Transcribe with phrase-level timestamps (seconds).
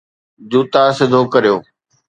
[0.49, 1.55] جوتا سڌو ڪريو